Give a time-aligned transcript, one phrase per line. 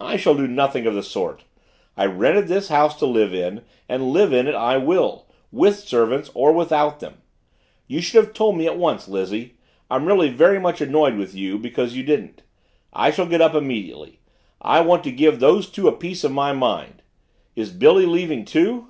[0.00, 1.44] I shall do nothing of the sort.
[1.96, 6.32] I rented this house to live in and live in it I will, with servants
[6.34, 7.18] or without them.
[7.86, 9.54] You should have told me at once, Lizzie.
[9.88, 12.42] I'm really very much annoyed with you because you didn't.
[12.92, 14.18] I shall get up immediately
[14.60, 17.00] I want to give those two a piece of my mind.
[17.54, 18.88] Is Billy leaving too?"